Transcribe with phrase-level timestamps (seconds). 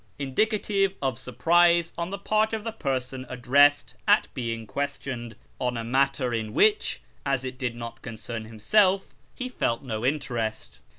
[0.17, 5.83] indicative of surprise on the part of the person addressed at being questioned on a
[5.83, 10.79] matter in which, as it did not concern himself, he felt no interest.